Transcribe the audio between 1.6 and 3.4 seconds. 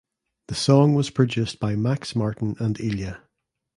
Max Martin and Ilya.